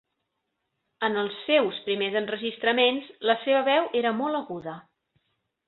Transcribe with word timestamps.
En 1.07 1.19
els 1.23 1.35
seus 1.49 1.77
primers 1.89 2.17
enregistraments, 2.23 3.13
la 3.33 3.37
seva 3.45 3.63
veu 3.71 3.89
era 4.03 4.17
molt 4.25 4.43
aguda. 4.43 4.77